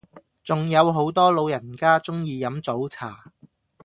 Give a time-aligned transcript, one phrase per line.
[0.43, 3.31] 仲有好多老人家鐘意飲早茶